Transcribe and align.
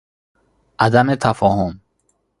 عدم 0.79 1.13
تفاهم 1.15 1.79